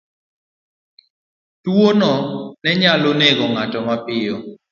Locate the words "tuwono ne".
1.63-2.71